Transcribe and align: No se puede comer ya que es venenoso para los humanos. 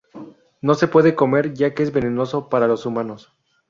No 0.61 0.73
se 0.73 0.87
puede 0.87 1.13
comer 1.13 1.53
ya 1.53 1.75
que 1.75 1.83
es 1.83 1.91
venenoso 1.93 2.49
para 2.49 2.67
los 2.67 2.87
humanos. 2.87 3.31